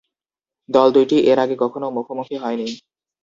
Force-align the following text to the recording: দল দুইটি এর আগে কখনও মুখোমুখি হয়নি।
দল 0.69 0.87
দুইটি 0.95 1.17
এর 1.29 1.37
আগে 1.39 1.55
কখনও 1.63 1.95
মুখোমুখি 1.97 2.35
হয়নি। 2.37 2.67